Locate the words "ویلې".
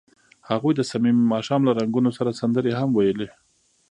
2.93-3.29